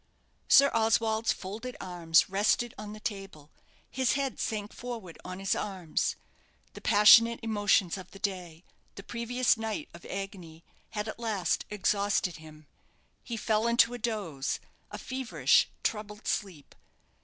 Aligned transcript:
Sir 0.47 0.71
Oswald's 0.73 1.31
folded 1.31 1.77
arms 1.79 2.27
rested 2.27 2.73
on 2.75 2.93
the 2.93 2.99
table; 2.99 3.51
his 3.87 4.13
head 4.13 4.39
sank 4.39 4.73
forward 4.73 5.15
on 5.23 5.37
his 5.37 5.53
arms. 5.53 6.15
The 6.73 6.81
passionate 6.81 7.39
emotions 7.43 7.99
of 7.99 8.09
the 8.09 8.17
day, 8.17 8.63
the 8.95 9.03
previous 9.03 9.57
night 9.57 9.89
of 9.93 10.03
agony, 10.07 10.63
had 10.89 11.07
at 11.07 11.19
last 11.19 11.65
exhausted 11.69 12.37
him. 12.37 12.65
He 13.23 13.37
fell 13.37 13.67
into 13.67 13.93
a 13.93 13.99
doze 13.99 14.59
a 14.89 14.97
feverish, 14.97 15.69
troubled 15.83 16.25
sleep. 16.27 16.73